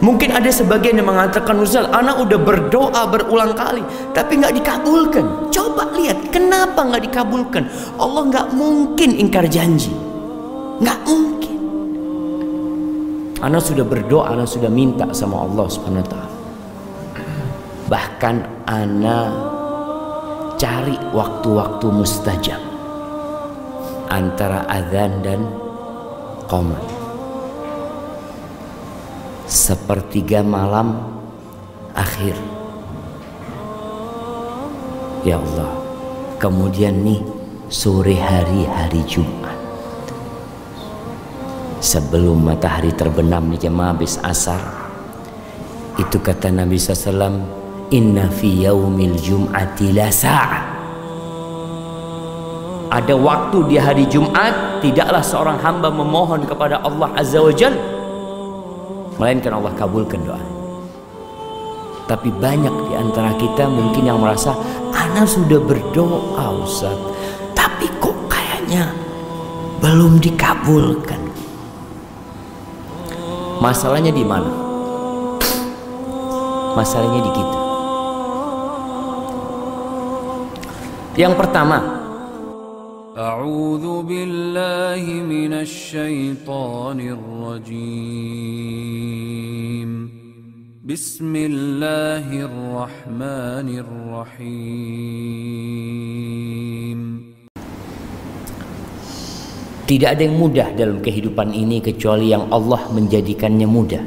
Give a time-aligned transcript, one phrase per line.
[0.00, 3.84] Mungkin ada sebagian yang mengatakan Ustaz, anak udah berdoa berulang kali
[4.16, 5.52] tapi nggak dikabulkan.
[5.52, 7.68] Coba lihat kenapa nggak dikabulkan?
[8.00, 9.92] Allah nggak mungkin ingkar janji,
[10.80, 11.56] nggak mungkin.
[13.44, 16.32] Anak sudah berdoa, anak sudah minta sama Allah Subhanahu Wa Taala.
[17.92, 18.36] Bahkan
[18.72, 19.28] anak
[20.56, 22.60] cari waktu-waktu mustajab
[24.08, 25.40] antara azan dan
[26.48, 26.99] qomat
[29.50, 30.94] sepertiga malam
[31.90, 32.38] akhir.
[35.26, 35.74] Ya Allah
[36.38, 37.18] kemudian nih
[37.66, 39.58] sore hari hari Jumat.
[41.82, 44.62] Sebelum matahari terbenam nih jemaah habis asar
[45.98, 47.42] itu kata Nabi SAW
[47.90, 50.08] inna fi yaumil jum'ati la
[52.90, 57.99] ada waktu di hari Jumat tidaklah seorang hamba memohon kepada Allah Azza wa Jalla
[59.20, 60.40] melainkan Allah kabulkan doa.
[62.08, 64.56] Tapi banyak di antara kita mungkin yang merasa
[64.96, 66.96] anak sudah berdoa Ustaz,
[67.52, 68.88] tapi kok kayaknya
[69.84, 71.20] belum dikabulkan.
[73.60, 74.48] Masalahnya di mana?
[76.72, 77.58] Masalahnya di kita.
[81.20, 81.99] Yang pertama,
[83.15, 88.35] أعوذ بالله من الشيطان الرجيم
[90.83, 95.05] بسم الله الرحمن الرحيم
[99.85, 104.01] Tidak ada yang mudah dalam kehidupan ini kecuali yang Allah menjadikannya mudah.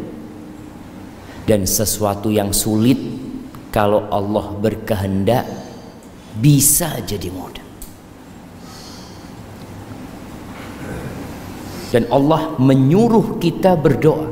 [1.47, 2.99] Dan sesuatu yang sulit
[3.71, 5.47] kalau Allah berkehendak
[6.43, 7.62] bisa jadi mudah.
[11.94, 14.26] Dan Allah menyuruh kita berdoa.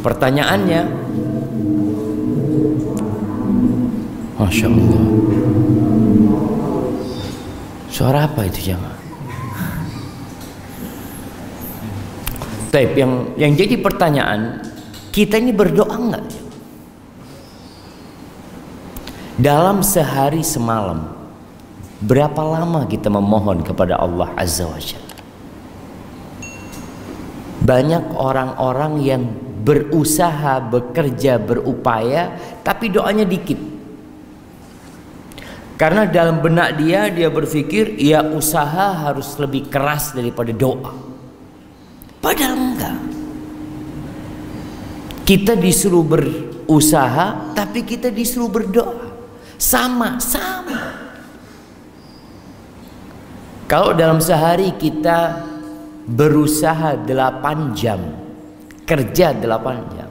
[0.00, 0.80] Pertanyaannya,
[4.40, 5.04] Masya Allah.
[7.92, 8.96] Suara apa itu jamaah?
[12.72, 14.64] Taib yang yang jadi pertanyaan
[15.12, 16.24] kita ini berdoa enggak?
[19.36, 21.17] Dalam sehari semalam
[21.98, 25.16] berapa lama kita memohon kepada Allah Azza wa Jalla?
[27.58, 29.22] Banyak orang-orang yang
[29.66, 33.60] berusaha, bekerja, berupaya tapi doanya dikit.
[35.78, 40.90] Karena dalam benak dia dia berpikir ya usaha harus lebih keras daripada doa.
[42.18, 42.98] Padahal enggak.
[45.22, 49.06] Kita disuruh berusaha tapi kita disuruh berdoa.
[49.54, 51.07] Sama, sama.
[53.68, 55.44] Kalau dalam sehari kita
[56.08, 58.00] berusaha 8 jam,
[58.88, 60.08] kerja 8 jam.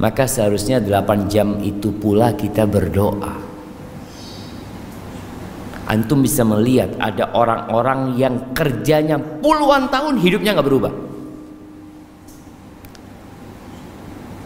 [0.00, 3.50] Maka seharusnya 8 jam itu pula kita berdoa
[5.90, 10.92] antum bisa melihat ada orang-orang yang kerjanya puluhan tahun hidupnya nggak berubah.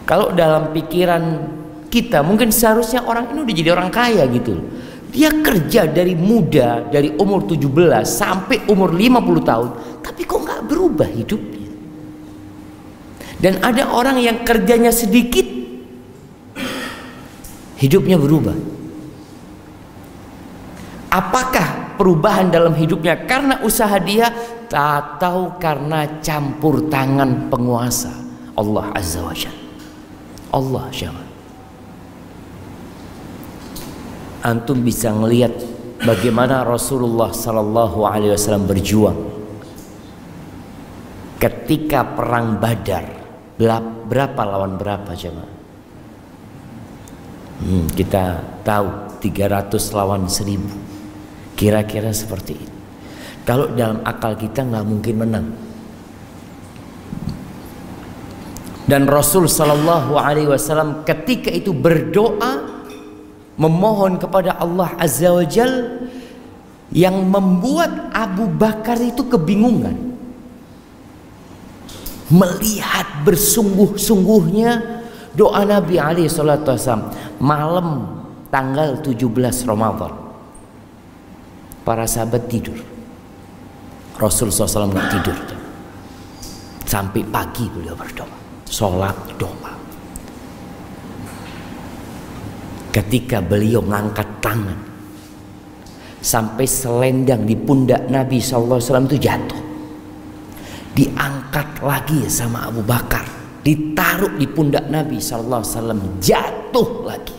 [0.09, 1.23] Kalau dalam pikiran
[1.93, 4.57] kita mungkin seharusnya orang ini udah jadi orang kaya gitu
[5.15, 9.69] Dia kerja dari muda, dari umur 17 sampai umur 50 tahun,
[10.03, 11.71] tapi kok nggak berubah hidupnya.
[13.39, 15.47] Dan ada orang yang kerjanya sedikit,
[17.79, 18.59] hidupnya berubah.
[21.15, 24.27] Apakah perubahan dalam hidupnya karena usaha dia
[24.67, 28.11] atau karena campur tangan penguasa
[28.59, 29.63] Allah Azza wa Jalla.
[30.51, 31.24] Allah Jalla.
[34.45, 35.57] Antum bisa melihat
[36.05, 39.17] bagaimana Rasulullah sallallahu alaihi wasallam berjuang
[41.41, 43.25] ketika perang Badar.
[44.05, 45.53] Berapa lawan berapa jemaah?
[47.63, 52.75] Hmm, kita tahu 300 lawan 1000 Kira-kira seperti itu.
[53.47, 55.47] Kalau dalam akal kita nggak mungkin menang.
[58.85, 62.64] Dan Rasul Shallallahu Alaihi Wasallam ketika itu berdoa
[63.55, 66.03] memohon kepada Allah Azza wa Jal
[66.91, 70.15] yang membuat Abu Bakar itu kebingungan
[72.31, 75.03] melihat bersungguh-sungguhnya
[75.37, 77.87] doa Nabi alaihi salatu wasallam malam
[78.49, 79.29] tanggal 17
[79.67, 80.13] Ramadan
[81.85, 82.79] para sahabat tidur.
[84.15, 85.37] Rasul SAW nggak tidur.
[86.87, 88.31] Sampai pagi beliau berdoa.
[88.65, 89.74] Sholat doa.
[92.95, 94.79] Ketika beliau mengangkat tangan.
[96.23, 99.65] Sampai selendang di pundak Nabi SAW itu jatuh.
[100.95, 103.27] diangkat lagi sama Abu Bakar
[103.61, 107.35] ditaruh di pundak Nabi wasallam jatuh lagi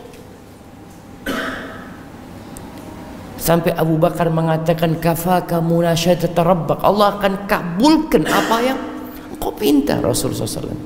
[3.41, 8.79] sampai Abu Bakar mengatakan kafaka munasyata rabbak Allah akan kabulkan apa yang
[9.41, 10.77] kau minta Rasulullah SAW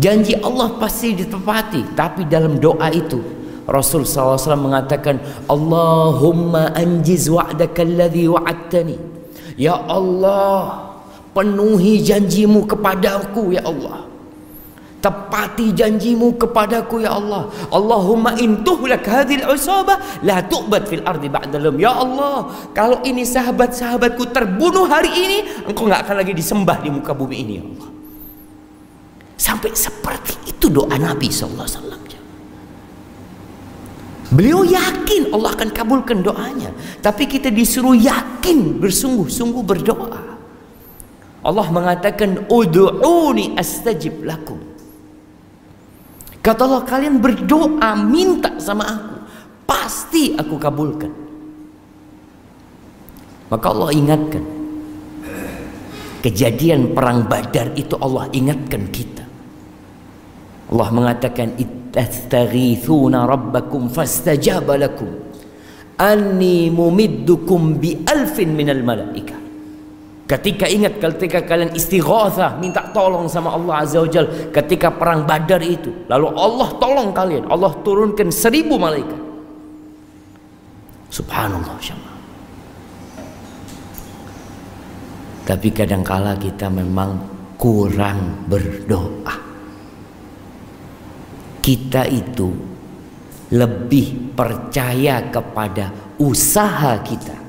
[0.00, 3.20] janji Allah pasti ditepati tapi dalam doa itu
[3.66, 8.96] Rasul SAW mengatakan Allahumma anjiz wa'daka alladhi wa'adtani.
[9.54, 10.90] Ya Allah
[11.30, 14.10] penuhi janjimu kepadaku ya Allah.
[15.02, 17.50] Tepati janjimu kepadaku ya Allah.
[17.70, 24.86] Allahumma intuhlak hadhil usabah la tu'bad fil ardi ba'dalum ya Allah kalau ini sahabat-sahabatku terbunuh
[24.86, 27.88] hari ini engkau nggak akan lagi disembah di muka bumi ini ya Allah.
[29.38, 32.01] Sampai seperti itu doa Nabi wasallam
[34.32, 36.72] Beliau yakin Allah akan kabulkan doanya.
[37.04, 40.22] Tapi kita disuruh yakin bersungguh-sungguh berdoa.
[41.44, 44.56] Allah mengatakan ud'uni astajib lakum.
[46.40, 49.14] Kata Allah kalian berdoa minta sama aku,
[49.68, 51.12] pasti aku kabulkan.
[53.52, 54.44] Maka Allah ingatkan
[56.24, 59.28] kejadian perang Badar itu Allah ingatkan kita.
[60.72, 61.81] Allah mengatakan tastaghithuna
[63.28, 65.12] rabbakum fastajaba lakum
[66.00, 69.42] anni mumiddukum bi alfin minal malaikah
[70.32, 75.60] Ketika ingat ketika kalian istighatsah minta tolong sama Allah Azza wa Jal ketika perang Badar
[75.60, 79.20] itu, lalu Allah tolong kalian, Allah turunkan seribu malaikat.
[81.12, 82.12] Subhanallah syama.
[85.44, 87.18] Tapi kadangkala kita memang
[87.60, 89.51] kurang berdoa.
[91.62, 92.50] Kita itu
[93.54, 97.42] lebih percaya kepada usaha kita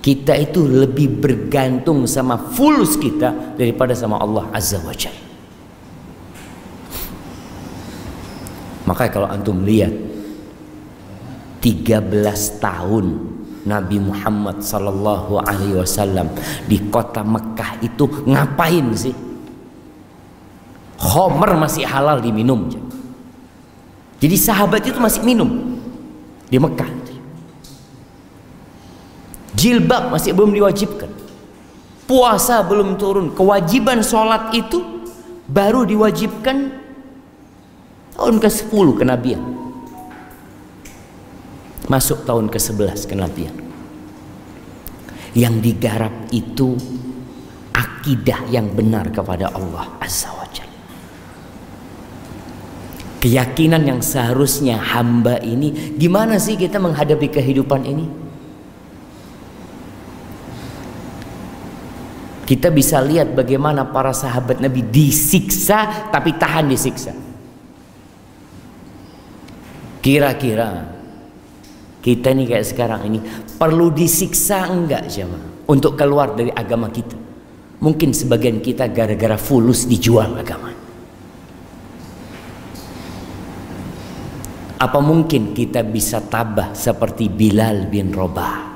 [0.00, 5.28] kita itu lebih bergantung sama fulus kita daripada sama Allah Azza wa Jalla.
[8.88, 9.92] Makanya kalau antum lihat
[11.60, 12.08] 13
[12.64, 13.06] tahun
[13.68, 16.32] Nabi Muhammad sallallahu alaihi wasallam
[16.64, 19.12] di kota Mekah itu ngapain sih?
[21.00, 22.68] Homer masih halal diminum.
[24.20, 25.80] Jadi sahabat itu masih minum
[26.52, 27.00] di Mekah.
[29.56, 31.08] Jilbab masih belum diwajibkan.
[32.04, 33.32] Puasa belum turun.
[33.32, 34.80] Kewajiban sholat itu
[35.48, 36.80] baru diwajibkan
[38.16, 39.42] tahun ke-10 kenabian.
[41.88, 43.56] Masuk tahun ke-11 kenabian.
[45.32, 46.76] Yang digarap itu
[47.72, 50.39] akidah yang benar kepada Allah Azza wa.
[53.20, 58.06] Keyakinan yang seharusnya hamba ini gimana sih kita menghadapi kehidupan ini?
[62.48, 67.12] Kita bisa lihat bagaimana para sahabat Nabi disiksa tapi tahan disiksa.
[70.00, 70.88] Kira-kira
[72.00, 73.20] kita nih kayak sekarang ini
[73.60, 77.20] perlu disiksa enggak jemaah untuk keluar dari agama kita?
[77.84, 80.79] Mungkin sebagian kita gara-gara fulus dijual agama.
[84.80, 88.72] Apa mungkin kita bisa tabah seperti Bilal bin Robah?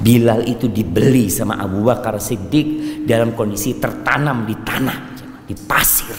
[0.00, 4.98] Bilal itu dibeli sama Abu Bakar Siddiq dalam kondisi tertanam di tanah,
[5.44, 6.16] di pasir.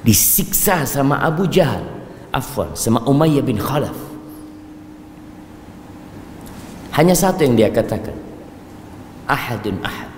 [0.00, 1.84] Disiksa sama Abu Jahal,
[2.32, 3.96] afwan, sama Umayyah bin Khalaf.
[6.96, 8.16] Hanya satu yang dia katakan.
[9.28, 10.10] Ahadun ahad.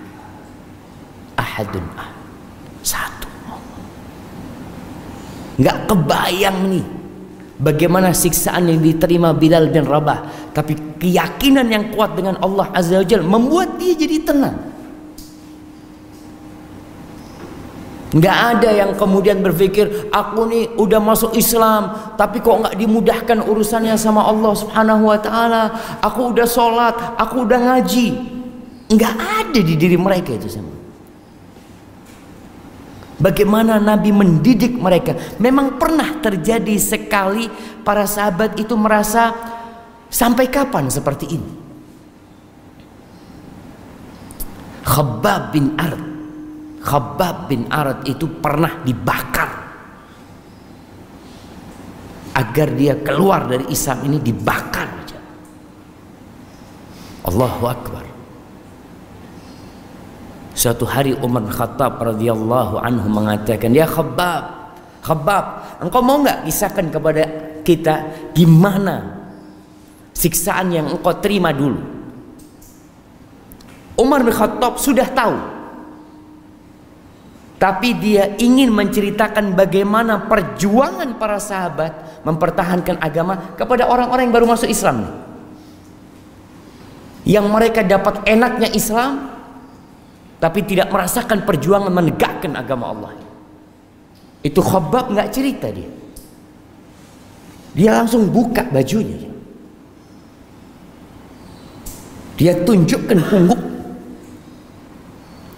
[1.35, 2.17] Ahadun ahad.
[2.81, 3.29] Satu.
[5.57, 6.85] Nggak kebayang nih
[7.61, 10.51] bagaimana siksaan yang diterima Bilal bin Rabah.
[10.53, 14.57] Tapi keyakinan yang kuat dengan Allah Azza wa Jalla membuat dia jadi tenang.
[18.13, 23.97] Nggak ada yang kemudian berpikir aku nih udah masuk Islam tapi kok nggak dimudahkan urusannya
[23.97, 25.63] sama Allah Subhanahu Wa Taala?
[25.97, 28.07] Aku udah sholat aku udah ngaji.
[28.93, 30.82] Nggak ada di diri mereka itu semua
[33.23, 35.15] Bagaimana Nabi mendidik mereka.
[35.39, 37.47] Memang pernah terjadi sekali
[37.79, 39.31] para sahabat itu merasa
[40.11, 41.51] sampai kapan seperti ini.
[44.83, 46.05] Khabbab bin Arad.
[46.83, 49.51] Khabbab bin Arad itu pernah dibakar.
[52.35, 54.91] Agar dia keluar dari Islam ini dibakar.
[57.23, 58.12] Allahu Akbar.
[60.53, 64.69] Suatu hari Umar Khattab radhiyallahu anhu mengatakan, "Ya Khabbab,
[65.01, 65.45] Khabbab,
[65.81, 67.23] engkau mau nggak kisahkan kepada
[67.65, 68.05] kita
[68.37, 69.25] gimana
[70.13, 71.81] siksaan yang engkau terima dulu?"
[73.97, 75.37] Umar bin Khattab sudah tahu.
[77.57, 84.69] Tapi dia ingin menceritakan bagaimana perjuangan para sahabat mempertahankan agama kepada orang-orang yang baru masuk
[84.69, 85.07] Islam.
[87.23, 89.32] Yang mereka dapat enaknya Islam
[90.43, 93.15] tapi tidak merasakan perjuangan menegakkan agama Allah.
[94.43, 95.87] Itu Khabbab nggak cerita dia.
[97.71, 99.31] Dia langsung buka bajunya.
[102.35, 103.63] Dia tunjukkan punggung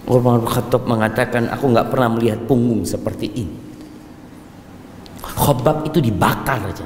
[0.06, 3.58] Umar Khattab mengatakan aku nggak pernah melihat punggung seperti ini.
[5.26, 6.86] Khobab itu dibakar aja.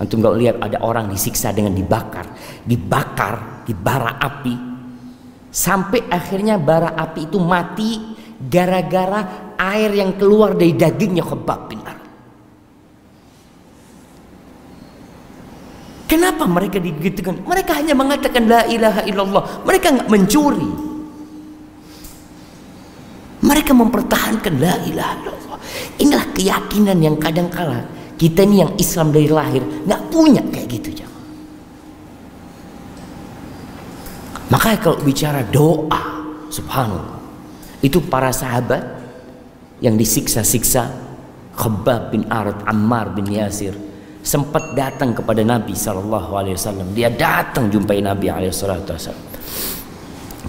[0.00, 2.24] Antum nggak lihat ada orang disiksa dengan dibakar,
[2.64, 4.67] dibakar di bara api
[5.48, 11.98] sampai akhirnya bara api itu mati gara-gara air yang keluar dari dagingnya Khobab bin Ar.
[16.08, 17.44] Kenapa mereka digitukan?
[17.44, 19.44] Mereka hanya mengatakan la ilaha illallah.
[19.68, 20.70] Mereka nggak mencuri.
[23.44, 25.58] Mereka mempertahankan la ilaha illallah.
[26.00, 27.84] Inilah keyakinan yang kadang kala
[28.18, 31.17] kita ini yang Islam dari lahir nggak punya kayak gitu jamaah.
[34.48, 37.20] Makanya kalau bicara doa, subhanallah,
[37.84, 38.80] itu para sahabat
[39.84, 40.88] yang disiksa-siksa
[41.58, 43.74] Khabbab bin Arad, Ammar bin Yasir
[44.22, 46.92] sempat datang kepada Nabi Shallallahu Alaihi Wasallam.
[46.94, 48.84] Dia datang jumpai Nabi Alaihi Wasallam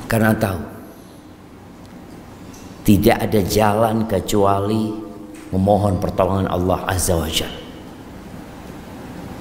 [0.09, 0.59] karena tahu
[2.89, 4.89] tidak ada jalan kecuali
[5.53, 7.53] memohon pertolongan Allah Azza wa Jal.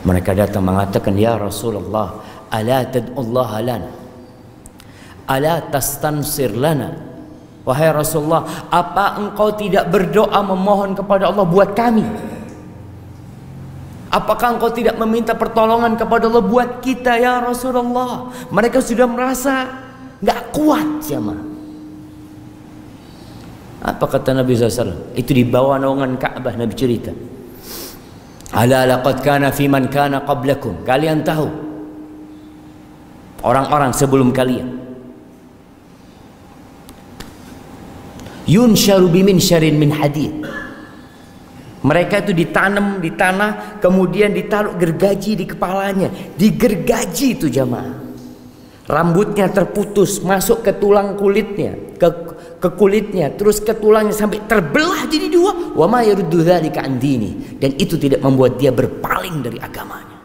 [0.04, 2.20] Mereka datang mengatakan, Ya Rasulullah,
[2.52, 3.97] ala tad'ullah lana.
[5.28, 6.96] Ala tastansir lana.
[7.68, 12.08] Wahai Rasulullah, apa engkau tidak berdoa memohon kepada Allah buat kami?
[14.08, 18.32] Apakah engkau tidak meminta pertolongan kepada Allah buat kita ya Rasulullah?
[18.48, 19.68] Mereka sudah merasa
[20.24, 21.44] nggak kuat jamaah.
[23.84, 25.12] Apa kata Nabi SAW?
[25.12, 27.12] Itu di bawah naungan Ka'bah Nabi cerita.
[28.56, 30.88] Ala laqad kana fi man kana qablakum.
[30.88, 31.46] Kalian tahu
[33.44, 34.87] orang-orang sebelum kalian.
[38.48, 40.32] Yunsharu bimin syarin min hadid.
[41.78, 46.10] Mereka itu ditanam di tanah, kemudian ditaruh gergaji di kepalanya.
[46.34, 48.08] Digergaji itu jamaah.
[48.88, 52.08] Rambutnya terputus, masuk ke tulang kulitnya, ke
[52.58, 55.76] ke kulitnya, terus ke tulangnya sampai terbelah jadi dua.
[55.76, 60.18] Wa ma yaruddu dzalika an dini dan itu tidak membuat dia berpaling dari agamanya.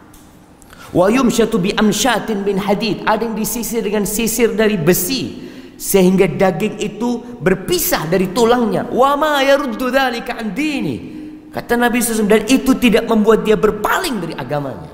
[0.95, 5.52] Wa yumshatu bi amshatin bin hadid, ada yang disisir dengan sisir dari besi
[5.83, 8.87] sehingga daging itu berpisah dari tulangnya.
[8.87, 11.11] Wa ma yaruddu dzalika an dini.
[11.51, 14.89] Kata Nabi SAW dan itu tidak membuat dia berpaling dari agamanya.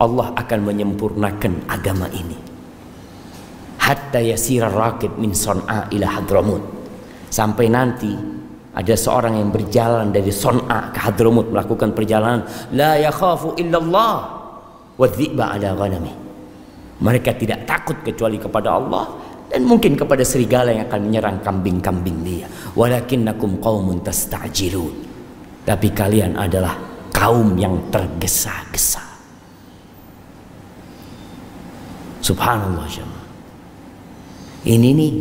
[0.00, 2.50] Allah akan menyempurnakan agama ini
[3.90, 6.62] hatta yasira rakib min son'a ila hadramut
[7.26, 8.14] sampai nanti
[8.70, 14.16] ada seorang yang berjalan dari son'a ke hadramut melakukan perjalanan la yakhafu illallah
[14.94, 16.29] wa dhi'ba ala ghanami
[17.00, 19.08] mereka tidak takut kecuali kepada Allah
[19.48, 22.46] dan mungkin kepada serigala yang akan menyerang kambing-kambing dia.
[22.76, 25.10] Walakinnakum qaumun tasta'jilun.
[25.64, 26.76] Tapi kalian adalah
[27.10, 29.02] kaum yang tergesa-gesa.
[32.20, 33.26] Subhanallah jemaah.
[34.60, 35.12] Ini nih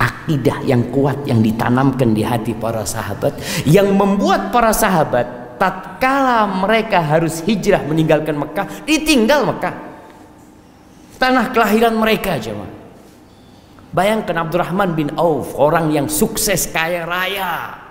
[0.00, 3.36] akidah yang kuat yang ditanamkan di hati para sahabat
[3.68, 9.91] yang membuat para sahabat tatkala mereka harus hijrah meninggalkan Mekah ditinggal Mekah
[11.22, 12.74] tanah kelahiran mereka jemaah
[13.94, 17.82] bayangkan Abdurrahman bin Auf orang yang sukses kaya raya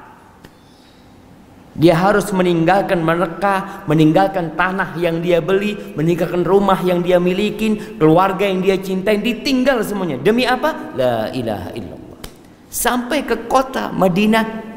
[1.71, 8.43] dia harus meninggalkan mereka, meninggalkan tanah yang dia beli, meninggalkan rumah yang dia miliki, keluarga
[8.43, 10.19] yang dia cintai, ditinggal semuanya.
[10.19, 10.91] Demi apa?
[11.00, 12.19] La ilaha illallah.
[12.67, 14.67] Sampai ke kota Madinah.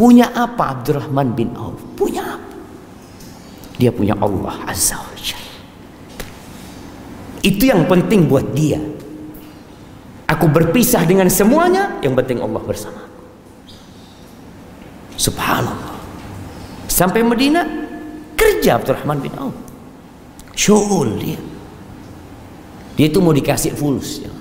[0.00, 1.76] Punya apa Abdurrahman bin Auf?
[1.92, 2.56] Punya apa?
[3.76, 5.12] Dia punya Allah Azza wa
[7.40, 8.80] Itu yang penting buat dia.
[10.28, 13.02] Aku berpisah dengan semuanya, yang penting Allah bersama.
[15.16, 15.96] Subhanallah.
[16.86, 17.64] Sampai Medina
[18.36, 19.56] kerja Abdurrahman bin Auf.
[20.56, 21.40] Syuhul dia.
[22.96, 24.20] Dia itu mau dikasih fulus.
[24.20, 24.32] Ya.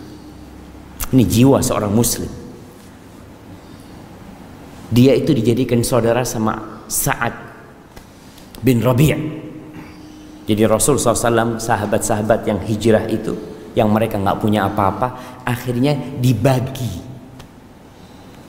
[1.15, 2.27] Ini jiwa seorang muslim.
[4.91, 7.33] Dia itu dijadikan saudara sama Sa'ad
[8.59, 9.48] bin Rabi'
[10.49, 13.37] Jadi Rasul SAW sahabat-sahabat yang hijrah itu
[13.77, 17.09] yang mereka nggak punya apa-apa akhirnya dibagi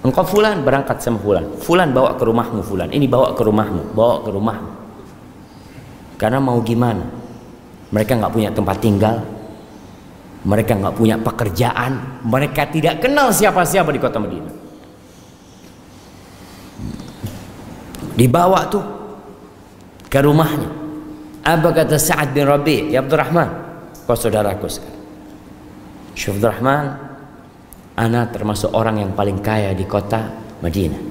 [0.00, 1.44] Engkau fulan berangkat sama fulan.
[1.60, 2.88] Fulan bawa ke rumahmu fulan.
[2.88, 4.70] Ini bawa ke rumahmu, bawa ke rumahmu.
[6.16, 7.04] Karena mau gimana?
[7.92, 9.20] Mereka nggak punya tempat tinggal,
[10.46, 14.54] mereka nggak punya pekerjaan, mereka tidak kenal siapa-siapa di kota Madinah.
[18.16, 18.84] Dibawa tuh
[20.08, 20.79] ke rumahnya.
[21.40, 22.92] Apa kata Sa'ad bin Rabi?
[22.92, 23.48] Ya Abdurrahman,
[24.04, 25.00] kau saudaraku sekarang.
[26.12, 26.84] Syekh Abdurrahman,
[28.00, 30.32] Ana termasuk orang yang paling kaya di kota
[30.64, 31.02] Madinah.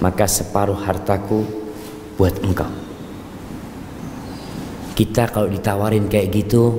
[0.00, 1.44] Maka separuh hartaku
[2.16, 2.72] buat engkau.
[4.96, 6.72] Kita kalau ditawarin kayak gitu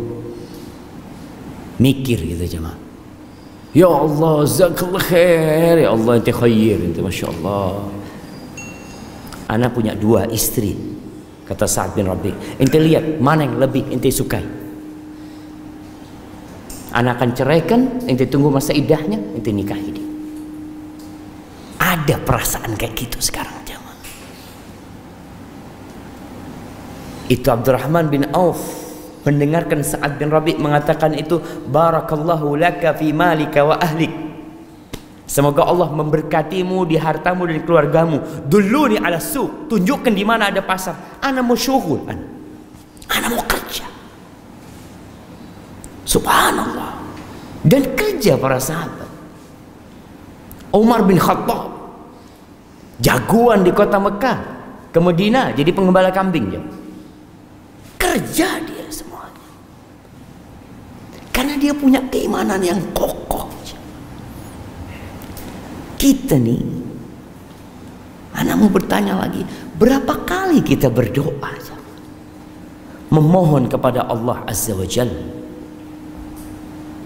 [1.81, 2.77] mikir gitu jemaah.
[3.73, 5.81] Ya Allah, zakallah khair.
[5.81, 6.77] Ya Allah, ente khair.
[6.77, 7.89] Ente Masya Allah.
[9.49, 10.92] Ana punya dua istri.
[11.43, 12.31] Kata Sa'ad bin Rabi.
[12.59, 14.43] Ente lihat mana yang lebih ente sukai.
[16.93, 20.07] Ana akan ceraikan, ente tunggu masa idahnya, ente nikahi dia.
[21.83, 23.97] Ada perasaan kayak gitu sekarang jemaah.
[27.27, 28.61] Itu Abdurrahman bin Auf
[29.27, 34.22] mendengarkan Sa'ad bin Rabi mengatakan itu barakallahu laka fi malika wa ahlik
[35.33, 38.45] Semoga Allah memberkatimu di hartamu dan keluargamu.
[38.45, 39.65] Dulu ni ala suq.
[39.65, 41.17] Tunjukkan di mana ada pasar.
[41.25, 42.05] Ana mau syughul.
[42.05, 42.21] Ana.
[43.09, 43.81] ana mau kerja.
[46.05, 47.01] Subhanallah.
[47.65, 49.09] Dan kerja para sahabat.
[50.69, 51.81] Umar bin Khattab.
[53.01, 54.37] Jagoan di kota Mekah.
[54.93, 56.45] Ke Medina jadi pengembala kambing.
[56.53, 56.61] Ya.
[57.97, 59.49] Kerja dia semuanya.
[61.33, 63.49] Karena dia punya keimanan yang kokoh.
[66.03, 66.59] Kita nih,
[68.35, 69.39] anak mau bertanya lagi,
[69.79, 71.55] berapa kali kita berdoa
[73.07, 75.23] memohon kepada Allah Azza wa Jalla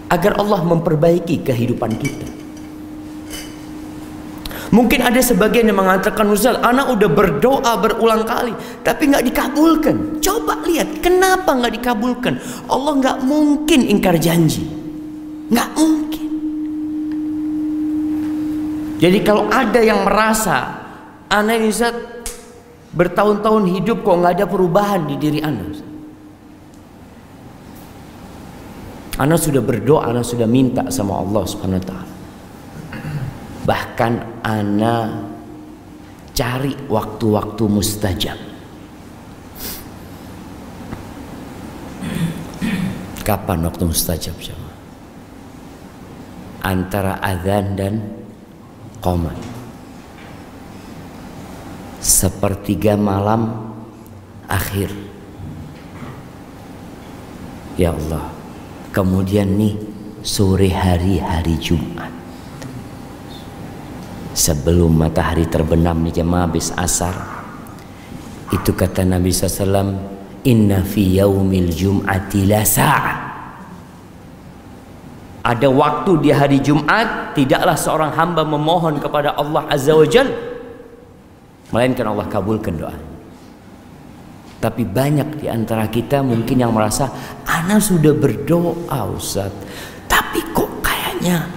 [0.10, 2.28] agar Allah memperbaiki kehidupan kita.
[4.74, 10.18] Mungkin ada sebagian yang mengatakan Ustaz, anak udah berdoa berulang kali tapi nggak dikabulkan.
[10.26, 12.42] Coba lihat kenapa nggak dikabulkan?
[12.66, 14.66] Allah nggak mungkin ingkar janji,
[15.54, 16.27] nggak mungkin.
[18.98, 20.74] Jadi kalau ada yang merasa
[21.30, 21.94] anak ini Ustaz
[22.98, 25.86] bertahun-tahun hidup kok nggak ada perubahan di diri anda.
[29.18, 32.14] Anda sudah berdoa, Anda sudah minta sama Allah Subhanahu wa taala.
[33.66, 34.14] Bahkan
[34.46, 34.96] Anda
[36.38, 38.38] cari waktu-waktu mustajab.
[43.26, 44.78] Kapan waktu mustajab jemaah?
[46.62, 47.94] Antara azan dan
[49.02, 49.38] qomat.
[51.98, 53.74] Sepertiga malam
[54.48, 54.94] akhir.
[57.78, 58.34] Ya Allah.
[58.96, 59.78] Kemudian nih
[60.26, 62.10] sore hari hari Jumat.
[64.38, 67.14] Sebelum matahari terbenam nih jemaah habis asar.
[68.50, 72.64] Itu kata Nabi SAW Inna fi yaumil jum'ati la
[75.48, 80.28] ada waktu di hari Jumat tidaklah seorang hamba memohon kepada Allah Azza wa Jal.
[81.72, 82.92] Melainkan Allah kabulkan doa.
[84.60, 87.08] Tapi banyak di antara kita mungkin yang merasa
[87.48, 89.56] ana sudah berdoa Ustaz.
[90.12, 91.48] Tapi kok kayaknya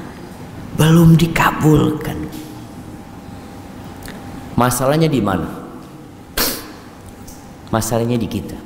[0.78, 2.30] belum dikabulkan.
[4.54, 5.50] Masalahnya di mana?
[7.74, 8.58] Masalahnya di kita.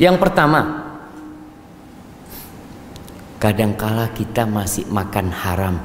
[0.00, 0.85] Yang pertama
[3.36, 5.76] kadangkala kita masih makan haram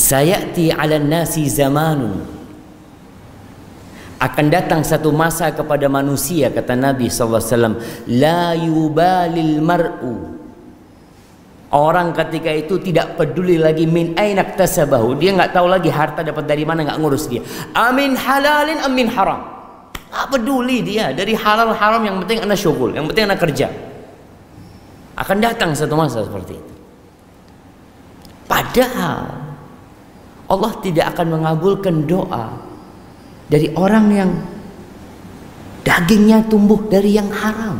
[0.00, 2.40] sayati ala nasi zamanun.
[4.20, 10.36] Akan datang satu masa kepada manusia kata Nabi SAW la yubalil mar'u.
[11.70, 16.44] Orang ketika itu tidak peduli lagi min ainak tasabahu dia nggak tahu lagi harta dapat
[16.44, 17.40] dari mana nggak ngurus dia.
[17.72, 19.40] Amin halalin amin haram.
[20.12, 21.16] Nggak peduli dia.
[21.16, 23.89] Dari halal haram yang penting anak syukur yang penting anak kerja
[25.20, 26.74] akan datang satu masa seperti itu.
[28.48, 29.20] Padahal
[30.50, 32.50] Allah tidak akan mengabulkan doa
[33.46, 34.30] dari orang yang
[35.86, 37.78] dagingnya tumbuh dari yang haram.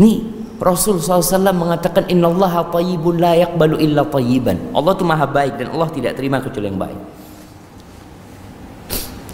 [0.00, 5.60] Nih Rasul SAW mengatakan Inna Allah tayyibun la yakbalu illa tayyiban Allah itu maha baik
[5.60, 6.98] dan Allah tidak terima kecuali yang baik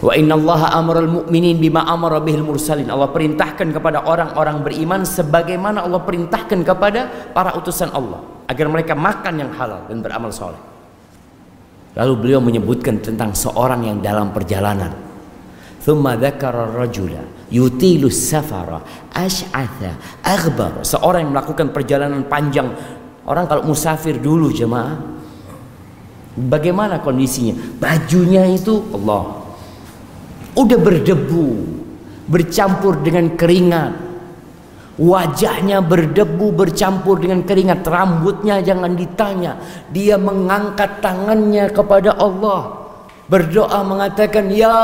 [0.00, 2.88] Wa inna Allah amral mu'minin bima amara bihil mursalin.
[2.88, 9.34] Allah perintahkan kepada orang-orang beriman sebagaimana Allah perintahkan kepada para utusan Allah agar mereka makan
[9.44, 10.58] yang halal dan beramal soleh.
[12.00, 14.96] Lalu beliau menyebutkan tentang seorang yang dalam perjalanan.
[15.84, 17.20] Thumma dzakara rajula
[17.52, 18.80] yutilu safara
[19.12, 20.80] ash'atha aghbar.
[20.80, 22.72] Seorang yang melakukan perjalanan panjang.
[23.28, 25.20] Orang kalau musafir dulu jemaah
[26.38, 27.58] Bagaimana kondisinya?
[27.76, 29.39] Bajunya itu Allah.
[30.58, 31.46] Udah berdebu,
[32.26, 33.92] bercampur dengan keringat.
[35.00, 39.56] Wajahnya berdebu bercampur dengan keringat, rambutnya jangan ditanya.
[39.88, 42.76] Dia mengangkat tangannya kepada Allah.
[43.30, 44.74] Berdoa mengatakan, "Ya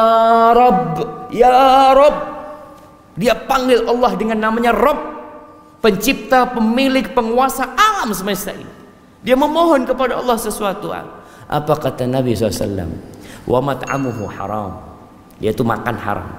[0.55, 1.03] Rabb,
[1.35, 2.17] ya Rabb."
[3.17, 5.01] Dia panggil Allah dengan namanya Rabb,
[5.81, 8.69] pencipta, pemilik, penguasa alam semesta ini.
[9.25, 10.93] Dia memohon kepada Allah sesuatu.
[11.49, 12.89] Apa kata Nabi SAW?
[13.49, 14.96] Wa mat'amuhu haram.
[15.43, 16.31] Yaitu makan haram.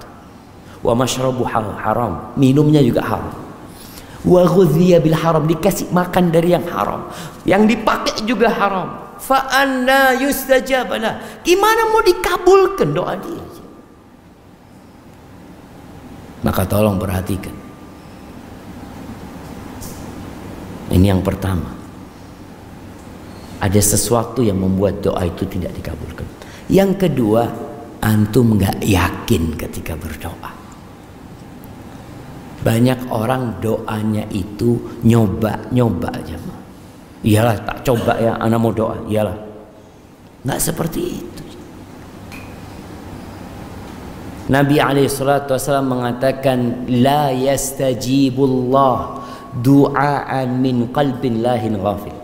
[0.82, 2.34] Wa mashrabu haram.
[2.38, 3.34] Minumnya juga haram.
[4.26, 5.46] Wa ghudhiya bil haram.
[5.46, 7.10] Dikasih makan dari yang haram.
[7.46, 9.18] Yang dipakai juga haram.
[9.18, 11.42] Fa anna yustajabala.
[11.42, 13.46] Gimana mau dikabulkan doa dia?
[16.46, 17.54] Maka tolong perhatikan.
[20.94, 21.76] Ini yang pertama.
[23.58, 26.30] Ada sesuatu yang membuat doa itu tidak dikabulkan.
[26.70, 27.50] Yang kedua,
[28.08, 30.56] antum nggak yakin ketika berdoa.
[32.64, 36.40] Banyak orang doanya itu nyoba-nyoba aja.
[37.28, 38.96] Iyalah tak coba ya anak mau doa.
[39.12, 39.36] Iyalah.
[40.48, 41.44] Nggak seperti itu.
[44.48, 49.20] Nabi SAW mengatakan la yastajibullah
[49.60, 52.16] du'aan min qalbin lahin ghafil.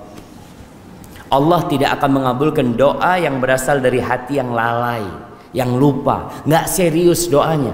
[1.34, 5.04] Allah tidak akan mengabulkan doa yang berasal dari hati yang lalai,
[5.54, 7.72] yang lupa, nggak serius doanya.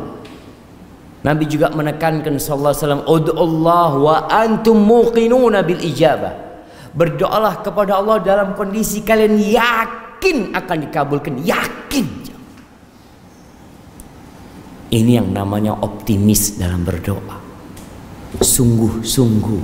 [1.20, 6.48] Nabi juga menekankan sallallahu alaihi wasallam, "Ud'ullah wa antum muqinuna bil ijabah."
[6.96, 12.08] Berdoalah kepada Allah dalam kondisi kalian yakin akan dikabulkan, yakin.
[14.90, 17.38] Ini yang namanya optimis dalam berdoa.
[18.42, 19.64] Sungguh-sungguh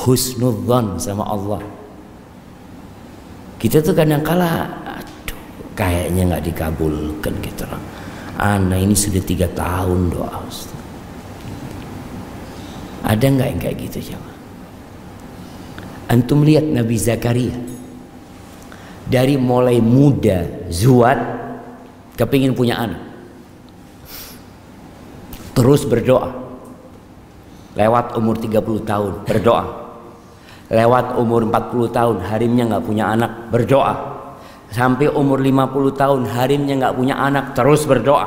[0.00, 1.60] husnudzon sama Allah
[3.60, 4.79] kita tuh kadang kala
[5.80, 7.80] kayaknya nggak dikabulkan gitu loh
[8.36, 10.44] anak ini sudah tiga tahun doa
[13.08, 14.30] ada nggak yang kayak gitu coba
[16.10, 17.54] antum lihat Nabi Zakaria?
[19.06, 21.18] Dari mulai muda zuat
[22.18, 23.02] kepingin punya anak.
[25.54, 26.30] Terus berdoa.
[27.74, 29.64] Lewat umur 30 tahun berdoa.
[30.70, 34.09] Lewat umur 40 tahun harimnya nggak punya anak berdoa
[34.70, 38.26] sampai umur 50 tahun harimnya nggak punya anak terus berdoa.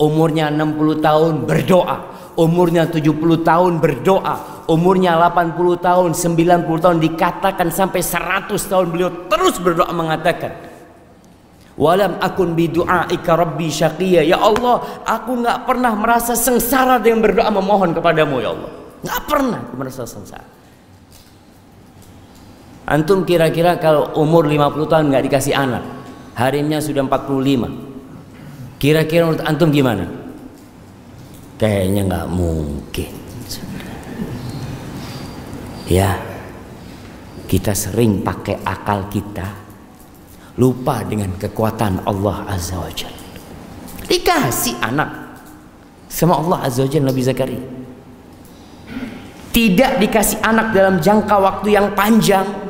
[0.00, 1.96] Umurnya 60 tahun berdoa.
[2.32, 4.64] Umurnya 70 tahun berdoa.
[4.68, 10.54] Umurnya 80 tahun 90 tahun dikatakan sampai 100 tahun beliau terus berdoa mengatakan
[11.72, 17.90] Walam akun bidu'aika rabbi syaqiyya Ya Allah aku nggak pernah merasa sengsara dengan berdoa memohon
[17.96, 18.70] kepadamu ya Allah.
[19.02, 20.61] Nggak pernah merasa sengsara
[22.92, 25.80] Antum kira-kira kalau umur 50 tahun nggak dikasih anak,
[26.36, 27.72] harimnya sudah 45.
[28.76, 30.04] Kira-kira menurut antum gimana?
[31.56, 33.12] Kayaknya nggak mungkin.
[35.88, 36.20] Ya,
[37.48, 39.48] kita sering pakai akal kita,
[40.60, 43.24] lupa dengan kekuatan Allah Azza wa Jalla.
[44.04, 45.10] Dikasih anak
[46.12, 47.64] sama Allah Azza wa Jalla Nabi Zakaria.
[49.52, 52.61] Tidak dikasih anak dalam jangka waktu yang panjang,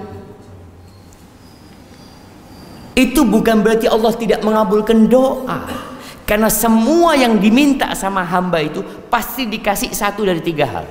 [2.92, 5.90] itu bukan berarti Allah tidak mengabulkan doa.
[6.22, 10.86] Karena semua yang diminta sama hamba itu pasti dikasih satu dari tiga hal.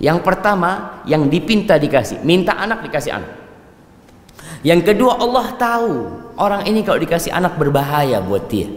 [0.00, 2.24] Yang pertama yang dipinta dikasih.
[2.24, 3.32] Minta anak dikasih anak.
[4.64, 5.92] Yang kedua Allah tahu
[6.40, 8.68] orang ini kalau dikasih anak berbahaya buat dia.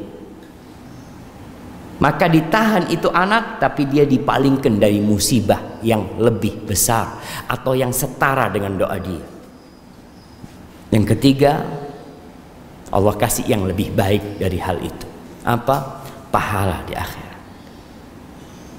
[2.03, 8.51] Maka ditahan itu anak tapi dia dipalingkan dari musibah yang lebih besar atau yang setara
[8.51, 9.23] dengan doa dia.
[10.91, 11.63] Yang ketiga
[12.93, 15.07] Allah kasih yang lebih baik dari hal itu.
[15.41, 16.05] Apa?
[16.29, 17.41] Pahala di akhirat.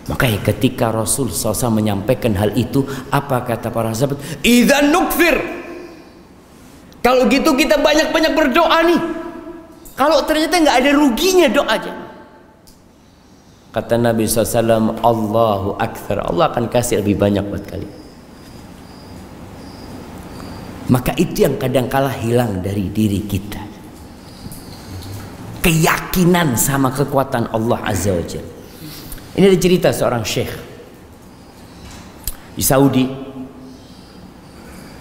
[0.05, 4.21] Makanya ketika Rasul SAW menyampaikan hal itu, apa kata para sahabat?
[4.47, 5.35] Idan nukfir.
[7.03, 9.01] Kalau gitu kita banyak-banyak berdoa nih.
[9.99, 11.93] Kalau ternyata nggak ada ruginya doa aja.
[13.75, 16.31] Kata Nabi SAW, Allahu Akbar.
[16.31, 17.95] Allah akan kasih lebih banyak buat kalian.
[20.85, 23.64] Maka itu yang kadang kala hilang dari diri kita
[25.65, 28.53] keyakinan sama kekuatan Allah Azza wa Jalla.
[29.35, 30.53] Ini ada cerita seorang syekh
[32.53, 33.09] di Saudi.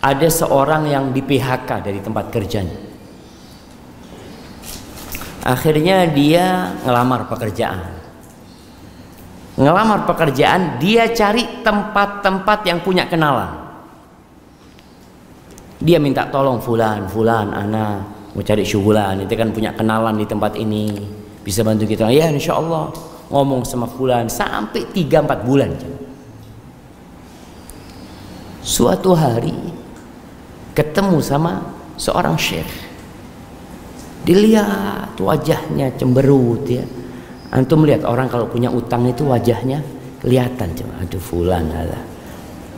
[0.04, 2.76] Ada seorang yang di PHK dari tempat kerjanya.
[5.48, 8.04] Akhirnya dia ngelamar pekerjaan.
[9.56, 13.64] Ngelamar pekerjaan, dia cari tempat-tempat yang punya kenalan.
[15.80, 20.58] Dia minta tolong fulan, fulan, ana mau cari syugulan, itu kan punya kenalan di tempat
[20.58, 20.90] ini,
[21.46, 22.10] bisa bantu kita.
[22.10, 22.90] Ya insya Allah
[23.30, 25.72] ngomong sama fulan sampai 3-4 bulan.
[28.64, 29.54] Suatu hari
[30.74, 31.62] ketemu sama
[32.00, 32.70] seorang syekh.
[34.24, 36.82] Dilihat wajahnya cemberut ya.
[37.54, 39.84] Antum melihat orang kalau punya utang itu wajahnya
[40.24, 42.02] kelihatan cuma aduh fulan ada.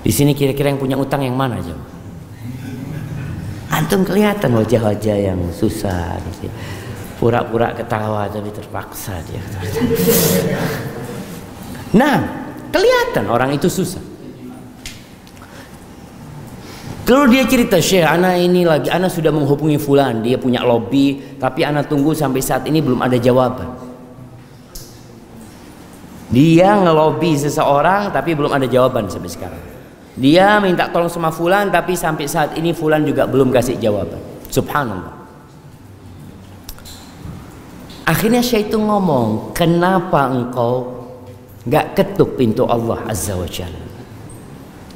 [0.03, 1.94] Di sini kira-kira yang punya utang yang mana coba?
[3.75, 6.47] Antum kelihatan wajah-wajah yang susah gitu.
[7.19, 9.43] Pura-pura ketawa tapi terpaksa dia.
[11.95, 12.19] Nah,
[12.75, 14.03] kelihatan orang itu susah.
[17.07, 21.63] Lalu dia cerita, Syekh, Ana ini lagi, Ana sudah menghubungi Fulan, dia punya lobby, tapi
[21.63, 23.77] Ana tunggu sampai saat ini belum ada jawaban.
[26.33, 29.74] Dia ngelobi seseorang, tapi belum ada jawaban sampai sekarang.
[30.15, 34.19] Dia minta tolong sama Fulan, tapi sampai saat ini Fulan juga belum kasih jawaban.
[34.47, 35.11] Subhanallah.
[38.05, 41.03] Akhirnya syaitan ngomong, kenapa engkau
[41.67, 43.85] gak ketuk pintu Allah Azza wa Jalla?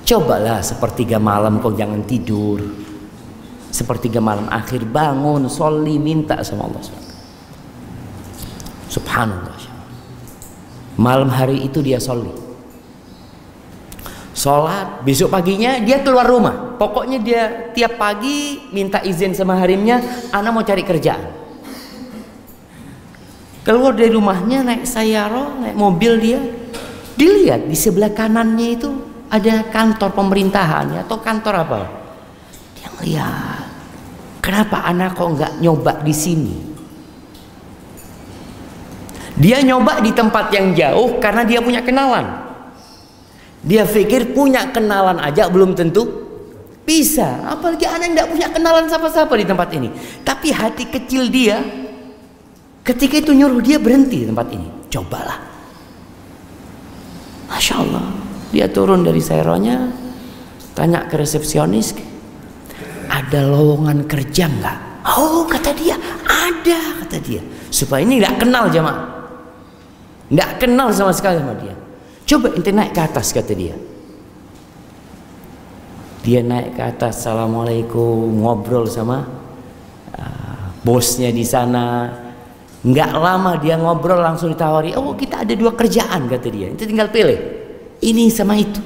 [0.07, 2.63] Cobalah sepertiga malam kau jangan tidur.
[3.69, 6.81] Sepertiga malam akhir bangun, soli minta sama Allah
[8.89, 9.57] Subhanallah.
[10.97, 12.48] Malam hari itu dia soli.
[14.39, 16.79] Sholat, besok paginya dia keluar rumah.
[16.79, 17.43] Pokoknya dia
[17.75, 19.99] tiap pagi minta izin sama harimnya,
[20.31, 21.27] anak mau cari kerjaan.
[23.67, 26.39] Keluar dari rumahnya naik sayaro, naik mobil dia.
[27.19, 28.89] Dilihat di sebelah kanannya itu
[29.29, 31.81] ada kantor pemerintahan ya, atau kantor apa
[32.73, 33.65] dia ngeliat
[34.41, 36.55] kenapa anak kok nggak nyoba di sini
[39.37, 42.48] dia nyoba di tempat yang jauh karena dia punya kenalan
[43.65, 46.27] dia pikir punya kenalan aja belum tentu
[46.87, 49.89] bisa apalagi anak nggak punya kenalan siapa-siapa di tempat ini
[50.25, 51.61] tapi hati kecil dia
[52.81, 55.39] ketika itu nyuruh dia berhenti di tempat ini cobalah
[57.49, 59.93] Masya Allah dia turun dari seronya,
[60.73, 61.93] tanya ke resepsionis,
[63.05, 64.77] ada lowongan kerja nggak?
[65.05, 65.93] Oh kata dia,
[66.25, 67.41] ada kata dia.
[67.69, 69.05] Supaya ini nggak kenal jamaah,
[70.33, 71.77] nggak kenal sama sekali sama dia.
[72.29, 73.73] Coba ente naik ke atas kata dia.
[76.21, 79.25] Dia naik ke atas, assalamualaikum, ngobrol sama
[80.13, 82.13] uh, bosnya di sana.
[82.85, 86.69] Nggak lama dia ngobrol langsung ditawari, oh kita ada dua kerjaan kata dia.
[86.69, 87.59] Itu tinggal pilih
[88.03, 88.79] ini sama itu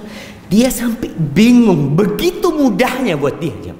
[0.49, 3.73] dia sampai bingung begitu mudahnya buat dia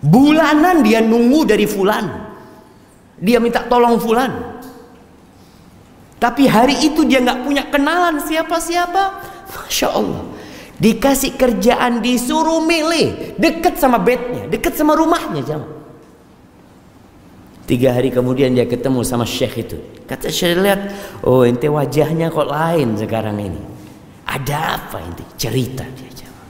[0.00, 2.08] bulanan dia nunggu dari fulan
[3.20, 4.59] dia minta tolong fulan
[6.20, 9.02] tapi hari itu dia nggak punya kenalan siapa-siapa
[9.50, 10.24] Masya Allah
[10.76, 15.62] dikasih kerjaan disuruh milih deket sama bednya deket sama rumahnya jam
[17.64, 20.80] tiga hari kemudian dia ketemu sama syekh itu kata syekh lihat
[21.24, 23.70] oh ente wajahnya kok lain sekarang ini
[24.30, 25.24] ada apa ini?
[25.34, 26.48] Cerita dia jawab.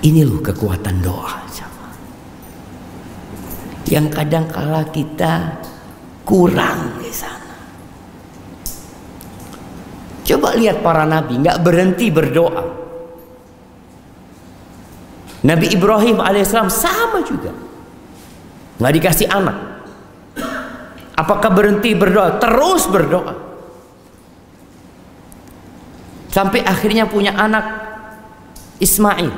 [0.00, 1.92] Ini loh kekuatan doa jawab.
[3.84, 5.60] Yang kadang kala kita
[6.24, 7.54] kurang di sana.
[10.24, 12.64] Coba lihat para nabi nggak berhenti berdoa.
[15.44, 17.52] Nabi Ibrahim alaihissalam sama juga.
[18.80, 19.56] Nggak dikasih anak.
[21.14, 22.40] Apakah berhenti berdoa?
[22.40, 23.34] Terus berdoa.
[26.32, 27.62] Sampai akhirnya punya anak
[28.82, 29.30] Ismail.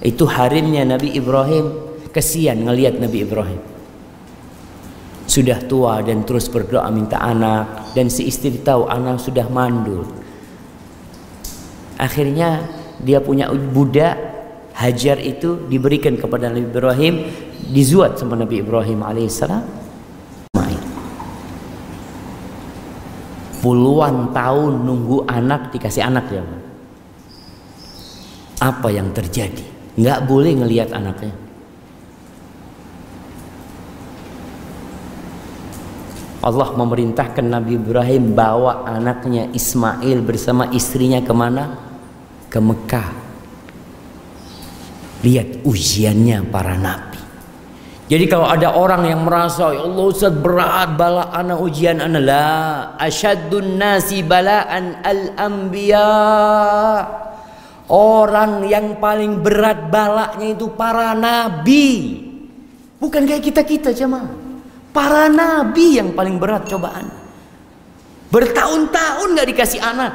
[0.00, 3.71] Itu harimnya Nabi Ibrahim kesian ngelihat Nabi Ibrahim.
[5.32, 10.04] Sudah tua dan terus berdoa minta anak dan si istri tahu anak sudah mandul.
[11.96, 12.68] Akhirnya
[13.00, 14.28] dia punya budak
[14.72, 17.14] Hajar itu diberikan kepada Nabi Ibrahim
[17.72, 19.64] dizuat sama Nabi Ibrahim alaihissalam.
[23.64, 26.44] Puluhan tahun nunggu anak dikasih anak ya
[28.58, 29.64] apa yang terjadi?
[29.96, 31.41] Nggak boleh ngelihat anaknya
[36.42, 41.78] Allah memerintahkan Nabi Ibrahim bawa anaknya Ismail bersama istrinya ke mana?
[42.50, 43.08] Ke Mekah.
[45.22, 47.22] Lihat ujiannya para nabi.
[48.10, 52.50] Jadi kalau ada orang yang merasa ya Allah Ustaz berat bala ana ujian ana la
[53.62, 56.10] nasi balaan al anbiya
[57.86, 62.18] Orang yang paling berat balaknya itu para nabi.
[62.98, 64.41] Bukan kayak kita-kita cuma.
[64.92, 67.08] Para nabi yang paling berat cobaan.
[68.28, 70.12] Bertahun-tahun nggak dikasih anak.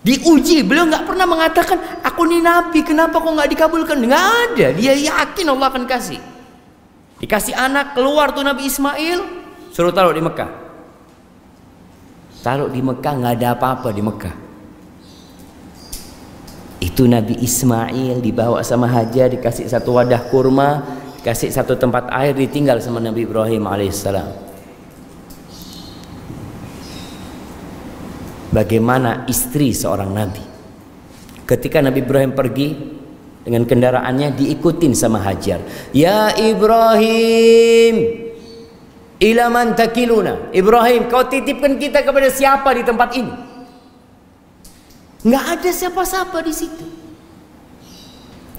[0.00, 4.00] Diuji, beliau nggak pernah mengatakan, aku ini nabi, kenapa kok nggak dikabulkan?
[4.00, 6.20] Nggak ada, dia yakin Allah akan kasih.
[7.20, 9.20] Dikasih anak, keluar tuh Nabi Ismail,
[9.76, 10.48] suruh taruh di Mekah.
[12.40, 14.34] Taruh di Mekah nggak ada apa-apa di Mekah.
[16.80, 20.80] Itu Nabi Ismail dibawa sama Hajar, dikasih satu wadah kurma,
[21.20, 24.50] dikasih satu tempat air, ditinggal sama Nabi Ibrahim alaihissalam.
[28.50, 30.42] bagaimana istri seorang nabi.
[31.46, 32.68] Ketika Nabi Ibrahim pergi
[33.42, 35.58] dengan kendaraannya diikutin sama Hajar.
[35.90, 37.94] Ya Ibrahim,
[39.18, 40.54] ilaman takiluna.
[40.54, 43.34] Ibrahim, kau titipkan kita kepada siapa di tempat ini?
[45.26, 46.86] Nggak ada siapa-siapa di situ.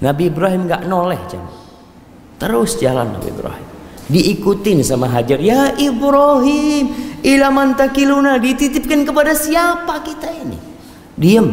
[0.04, 1.61] Nabi Ibrahim nggak noleh jam.
[2.42, 3.66] Terus jalan Nabi Ibrahim.
[4.10, 5.38] Diikutin sama Hajar.
[5.38, 6.90] Ya Ibrahim,
[7.22, 8.42] ilaman takiluna?
[8.42, 10.58] Dititipkan kepada siapa kita ini?
[11.14, 11.46] Diam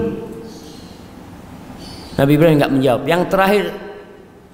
[2.18, 3.02] Nabi Ibrahim nggak menjawab.
[3.06, 3.64] Yang terakhir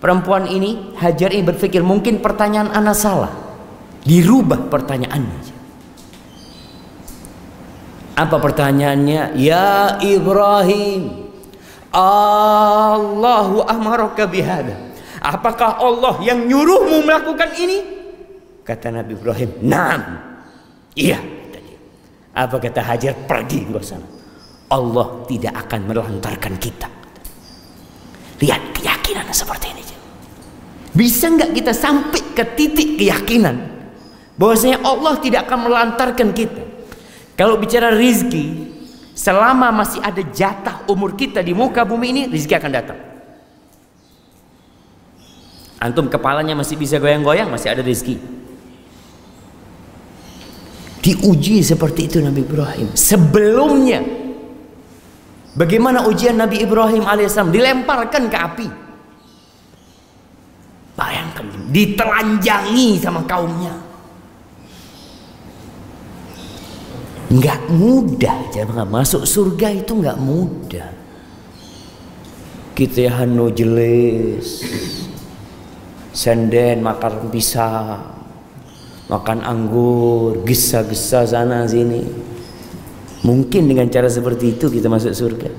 [0.04, 3.32] perempuan ini Hajar ini berpikir mungkin pertanyaan anak salah.
[4.04, 5.56] Dirubah pertanyaannya.
[8.20, 9.40] Apa pertanyaannya?
[9.40, 11.32] Ya Ibrahim
[11.96, 14.85] Allahu amaraka bihada
[15.26, 17.78] apakah Allah yang nyuruhmu melakukan ini
[18.62, 20.02] kata Nabi Ibrahim nam
[20.96, 21.80] Iya, kata dia.
[22.32, 23.14] Apa kata Hajar?
[23.28, 24.08] Pergi ke sana.
[24.72, 26.88] Allah tidak akan melantarkan kita.
[28.40, 29.84] Lihat keyakinan seperti ini.
[30.96, 33.60] Bisa nggak kita sampai ke titik keyakinan
[34.40, 36.64] bahwasanya Allah tidak akan melantarkan kita.
[37.36, 38.72] Kalau bicara rizki,
[39.12, 43.00] selama masih ada jatah umur kita di muka bumi ini, rizki akan datang.
[45.80, 48.16] Antum kepalanya masih bisa goyang-goyang, masih ada rizki.
[51.04, 52.90] Diuji seperti itu Nabi Ibrahim.
[52.98, 54.02] Sebelumnya
[55.54, 58.68] bagaimana ujian Nabi Ibrahim alaihissalam dilemparkan ke api.
[60.96, 63.76] Bayangkan ditelanjangi sama kaumnya.
[67.30, 70.90] Nggak mudah jangan masuk surga itu nggak mudah.
[72.74, 74.66] Kita hanu jelis,
[76.16, 78.00] senden makan pisang,
[79.12, 82.08] makan anggur, gesa-gesa sana sini.
[83.28, 85.52] Mungkin dengan cara seperti itu kita masuk surga.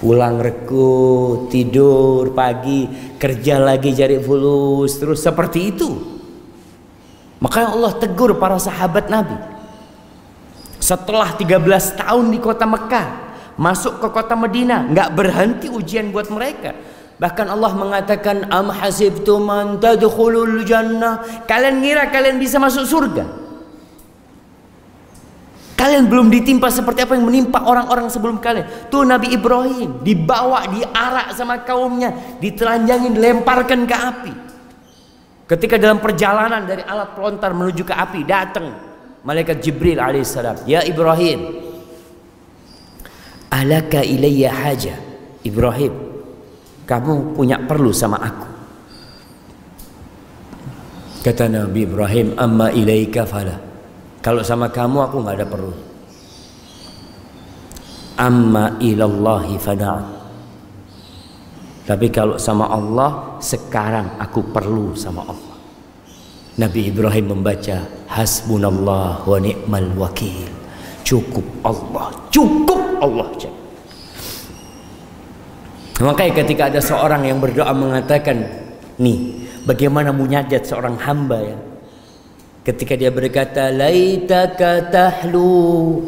[0.00, 2.88] Pulang reku, tidur pagi,
[3.20, 5.88] kerja lagi cari fulus, terus seperti itu.
[7.44, 9.36] Makanya Allah tegur para sahabat Nabi.
[10.80, 13.08] Setelah 13 tahun di kota Mekah,
[13.56, 16.76] masuk ke kota Madinah, nggak berhenti ujian buat mereka
[17.14, 21.22] Bahkan Allah mengatakan am hasibtum an tadkhulul jannah?
[21.46, 23.24] Kalian ngira kalian bisa masuk surga?
[25.74, 28.88] Kalian belum ditimpa seperti apa yang menimpa orang-orang sebelum kalian.
[28.88, 34.32] Tuh Nabi Ibrahim dibawa, diarak sama kaumnya, ditelanjangin, dilemparkan ke api.
[35.44, 38.72] Ketika dalam perjalanan dari alat pelontar menuju ke api, datang
[39.26, 40.64] malaikat Jibril alaihissalam.
[40.64, 41.52] Ya Ibrahim,
[43.52, 44.96] alaka ilayya haja.
[45.44, 46.13] Ibrahim,
[46.84, 48.48] kamu punya perlu sama aku.
[51.24, 53.56] Kata Nabi Ibrahim amma ilaika fala.
[54.20, 55.74] Kalau sama kamu aku nggak ada perlu.
[58.14, 60.14] Amma ilallahi fada'at
[61.84, 65.52] tapi kalau sama Allah sekarang aku perlu sama Allah.
[66.56, 70.48] Nabi Ibrahim membaca hasbunallah wa ni'mal wakil.
[71.04, 73.28] Cukup Allah cukup Allah
[76.02, 78.42] Makanya ketika ada seorang yang berdoa mengatakan,
[78.98, 81.58] nih, bagaimana munajat seorang hamba ya.
[82.66, 86.02] Ketika dia berkata, "Laitaka tahlu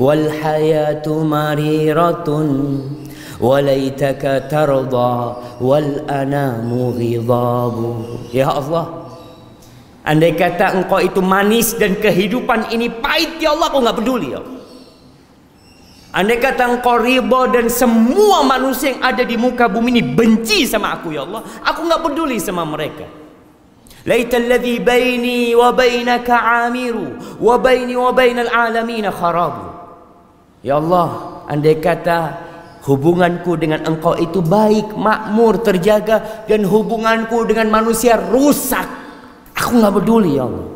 [0.00, 2.48] wal hayatu mariratun
[3.38, 5.14] walaitaka tarda
[5.62, 9.14] wal anamu ghidabu." Ya Allah,
[10.02, 14.42] andai kata engkau itu manis dan kehidupan ini pahit ya Allah, aku nggak peduli ya
[14.42, 14.59] Allah.
[16.10, 20.98] Andai kata engkau riba dan semua manusia yang ada di muka bumi ini benci sama
[20.98, 23.06] aku ya Allah, aku nggak peduli sama mereka.
[24.02, 24.42] Laita
[24.82, 29.70] baini wa bainaka amiru wa baini wa bainal alamin kharabu.
[30.66, 32.42] Ya Allah, andai kata
[32.90, 38.88] hubunganku dengan engkau itu baik, makmur, terjaga dan hubunganku dengan manusia rusak.
[39.54, 40.66] Aku nggak peduli ya Allah.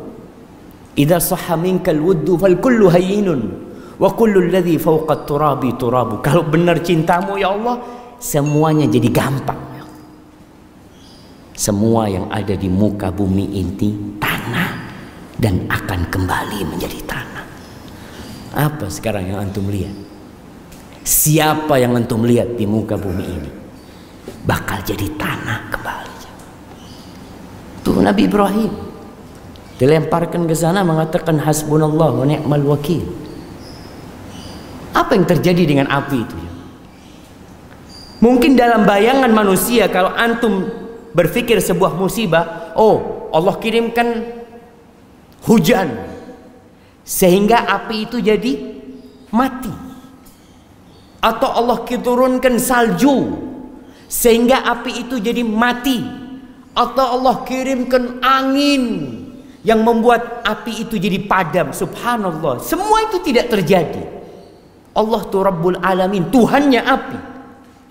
[0.95, 3.64] Idza sahha minkal wuddu fal kullu hayyinun
[3.95, 6.19] Wa kullu alladhi fawqa turabi turabu.
[6.19, 7.79] Kalau benar cintamu ya Allah,
[8.19, 9.61] semuanya jadi gampang.
[11.55, 14.69] Semua yang ada di muka bumi ini tanah
[15.39, 17.45] dan akan kembali menjadi tanah.
[18.59, 20.05] Apa sekarang yang antum lihat?
[21.05, 23.51] siapa yang antum lihat di muka bumi ini
[24.41, 26.13] bakal jadi tanah kembali.
[27.85, 28.73] Tuh Nabi Ibrahim
[29.77, 33.05] dilemparkan ke sana mengatakan hasbunallah wa ni'mal wakil.
[34.95, 36.39] Apa yang terjadi dengan api itu?
[38.23, 40.71] Mungkin dalam bayangan manusia kalau antum
[41.11, 44.23] berpikir sebuah musibah, oh Allah kirimkan
[45.43, 45.91] hujan
[47.03, 48.53] sehingga api itu jadi
[49.35, 49.83] mati.
[51.19, 53.35] Atau Allah turunkan salju
[54.07, 55.99] sehingga api itu jadi mati.
[56.71, 58.83] Atau Allah kirimkan angin
[59.65, 61.75] yang membuat api itu jadi padam.
[61.75, 62.63] Subhanallah.
[62.63, 64.14] Semua itu tidak terjadi.
[64.95, 67.17] Allah tu Rabbul Alamin, Tuhannya api.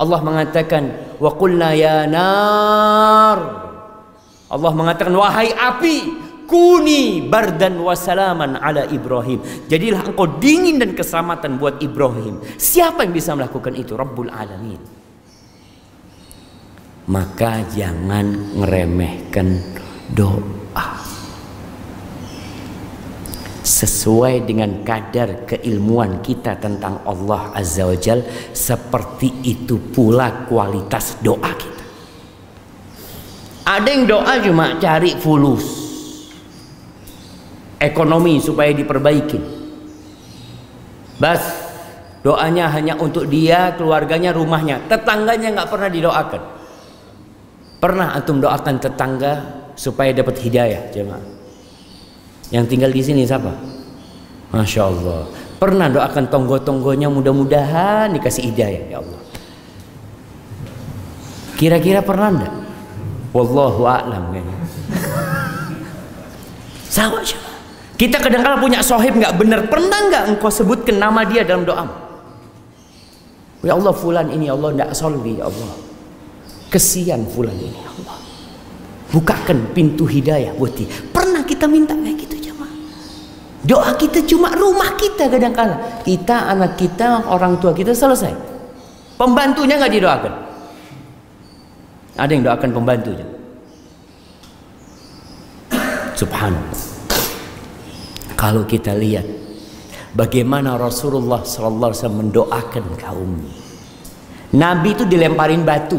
[0.01, 0.83] Allah mengatakan,
[1.21, 3.39] "Wa qulna ya nar."
[4.49, 5.97] Allah mengatakan, "Wahai api,
[6.49, 12.41] kuni bardan wa salaman ala Ibrahim." Jadilah engkau dingin dan keselamatan buat Ibrahim.
[12.57, 13.95] Siapa yang bisa melakukan itu?
[13.95, 14.81] Rabbul Alamin.
[17.05, 19.61] Maka jangan ngeremehkan
[20.17, 20.89] doa
[24.05, 28.21] sesuai dengan kadar keilmuan kita tentang Allah Azza wa Jal
[28.53, 31.85] seperti itu pula kualitas doa kita.
[33.65, 35.65] Ada yang doa cuma cari fulus
[37.81, 39.41] ekonomi supaya diperbaiki.
[41.17, 41.41] Bas
[42.21, 44.85] doanya hanya untuk dia keluarganya rumahnya.
[44.85, 46.43] Tetangganya nggak pernah didoakan.
[47.81, 49.33] Pernah antum doakan tetangga
[49.73, 51.25] supaya dapat hidayah jemaah?
[52.53, 53.74] Yang tinggal di sini siapa?
[54.55, 55.23] Masya Allah.
[55.59, 59.21] Pernah doakan tonggo-tonggonya mudah-mudahan dikasih hidayah ya Allah.
[61.59, 62.55] Kira-kira pernah enggak?
[63.35, 64.59] Wallahu a'lam kayaknya.
[66.87, 67.39] Sama aja.
[67.95, 69.61] Kita kadang-kadang punya sohib nggak benar.
[69.71, 71.87] Pernah nggak engkau sebutkan nama dia dalam doa?
[73.65, 75.75] Ya Allah fulan ini ya Allah tidak solvi ya Allah.
[76.71, 78.19] Kesian fulan ini ya Allah.
[79.15, 80.91] Bukakan pintu hidayah buat dia.
[80.91, 82.24] Pernah kita minta kayak gitu.
[83.65, 86.05] Doa kita cuma rumah kita kadang-kala.
[86.05, 88.37] Kita, anak kita, orang tua kita selesai.
[89.17, 90.35] Pembantunya nggak didoakan.
[92.21, 93.27] Ada yang doakan pembantunya.
[96.15, 96.83] Subhanallah.
[98.37, 99.25] Kalau kita lihat
[100.13, 103.55] bagaimana Rasulullah sallallahu alaihi wasallam mendoakan kaumnya.
[104.55, 105.99] Nabi itu dilemparin batu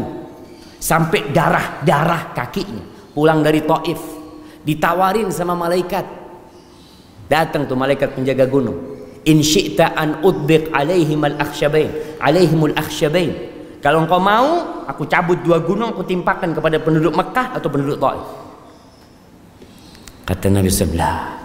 [0.80, 4.00] sampai darah-darah kakinya pulang dari Taif
[4.64, 6.25] ditawarin sama malaikat
[7.26, 8.96] datang tuh malaikat penjaga gunung.
[9.26, 12.18] In syi'ta an udbiq alaihim al akhsyabain.
[12.22, 13.54] Alaihimul akhsyabain.
[13.82, 18.26] Kalau engkau mau aku cabut dua gunung aku timpakan kepada penduduk Mekah atau penduduk Taif.
[20.26, 21.38] Kata Nabi sebelah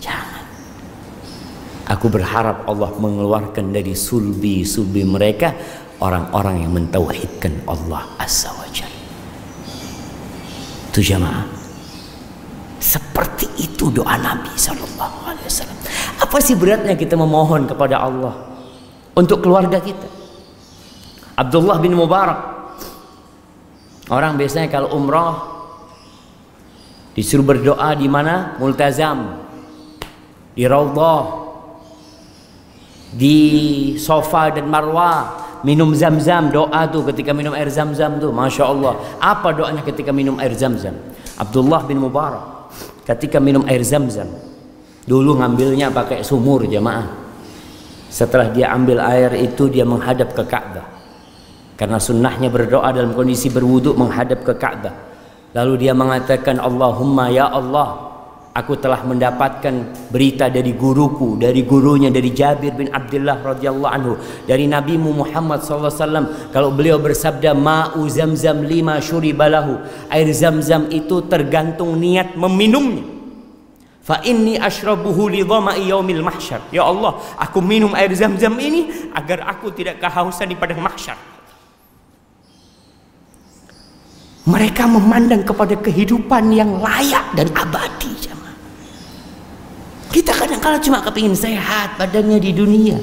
[0.00, 0.44] jangan.
[1.88, 5.56] Aku berharap Allah mengeluarkan dari sulbi-sulbi mereka
[6.00, 9.00] orang-orang yang mentauhidkan Allah Azza wa Jalla.
[10.92, 11.55] Itu jamaah
[12.78, 15.76] seperti itu doa Nabi Sallallahu Alaihi
[16.16, 18.34] apa sih beratnya kita memohon kepada Allah
[19.12, 20.08] untuk keluarga kita?
[21.36, 22.56] Abdullah bin Mubarak.
[24.08, 25.44] Orang biasanya kalau umrah
[27.12, 28.56] disuruh berdoa di mana?
[28.56, 29.44] Multazam.
[30.56, 31.44] Di raudhah.
[33.12, 33.36] Di
[34.00, 35.44] sofa dan marwah.
[35.68, 36.48] Minum zam-zam.
[36.48, 38.32] Doa tuh ketika minum air zam-zam tuh.
[38.32, 38.96] Masya Allah.
[39.20, 40.96] Apa doanya ketika minum air zam-zam?
[41.36, 42.55] Abdullah bin Mubarak
[43.06, 44.26] ketika minum air zam-zam
[45.06, 47.24] dulu ngambilnya pakai sumur jemaah.
[48.06, 50.96] Setelah dia ambil air itu dia menghadap ke Ka'bah
[51.76, 54.94] karena sunnahnya berdoa dalam kondisi berwuduk menghadap ke Ka'bah
[55.52, 58.05] lalu dia mengatakan Allahumma ya Allah
[58.56, 64.16] Aku telah mendapatkan berita dari guruku, dari gurunya dari Jabir bin Abdullah radhiyallahu anhu,
[64.48, 69.76] dari Nabi Muhammad wasallam kalau beliau bersabda ma'u zamzam lima syuribalahu.
[70.08, 73.04] Air zam-zam itu tergantung niat meminumnya.
[74.00, 76.64] Fa inni ashrabuhu li dhama'i yaumil mahsyar.
[76.72, 81.20] Ya Allah, aku minum air zam-zam ini agar aku tidak kehausan di padang mahsyar.
[84.48, 88.16] Mereka memandang kepada kehidupan yang layak dan abadi.
[90.10, 92.96] Kita kadang-kala cuma kepingin sehat badannya di dunia.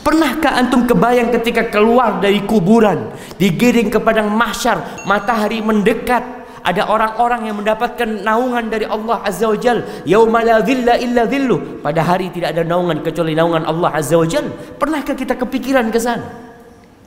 [0.00, 6.24] Pernahkah antum kebayang ketika keluar dari kuburan, digiring ke padang mahsyar, matahari mendekat,
[6.60, 9.80] ada orang-orang yang mendapatkan naungan dari Allah Azza wa Jal.
[10.04, 11.80] Yauma la dhilla illa dhillu.
[11.80, 14.48] Pada hari tidak ada naungan kecuali naungan Allah Azza wa Jal.
[14.76, 16.28] Pernahkah kita kepikiran ke sana?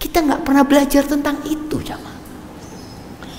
[0.01, 2.17] Kita nggak pernah belajar tentang itu, jamaah.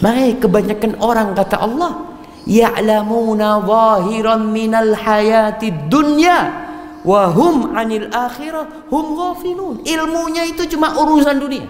[0.02, 2.13] Baik, kebanyakan orang kata Allah,
[2.44, 6.64] ya'lamuna zahiran minal hayati dunya
[7.04, 9.84] Wahum anil akhirah hum ghafilun.
[9.84, 11.68] Ilmunya itu cuma urusan dunia.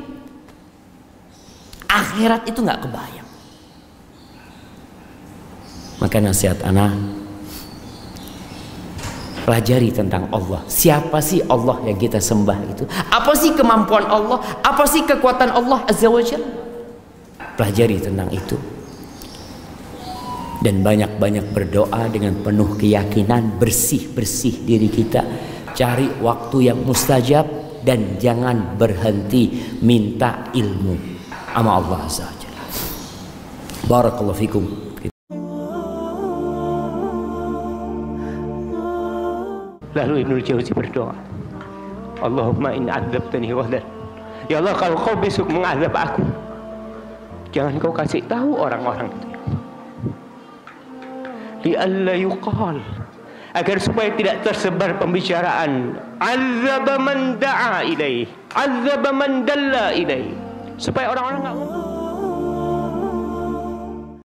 [1.90, 3.28] Akhirat itu nggak kebayang.
[5.98, 6.94] Maka nasihat anak
[9.42, 10.62] pelajari tentang Allah.
[10.70, 12.86] Siapa sih Allah yang kita sembah itu?
[13.10, 14.38] Apa sih kemampuan Allah?
[14.62, 16.46] Apa sih kekuatan Allah Azza wa Jalla?
[17.58, 18.54] Pelajari tentang itu.
[20.64, 25.20] Dan banyak-banyak berdoa dengan penuh keyakinan, bersih-bersih diri kita.
[25.76, 27.44] Cari waktu yang mustajab
[27.84, 30.96] dan jangan berhenti minta ilmu
[31.52, 32.64] sama Allah Azza wa Jalla.
[33.84, 34.64] Barakallahu fikum.
[39.92, 41.12] Lalu Ibnu Jauzi berdoa,
[42.24, 43.84] Allahumma in adzabtani ghadar.
[44.48, 46.24] Ya Allah kalau kau besok mengazab aku,
[47.52, 49.33] jangan kau kasih tahu orang-orang itu.
[51.64, 52.78] Lialla yuqal.
[53.54, 55.96] Agar supaya tidak tersebar pembicaraan.
[56.20, 58.28] Azab man da'a ilaih.
[58.52, 60.34] Azab man dalla ilaih.
[60.76, 61.56] Supaya orang-orang enggak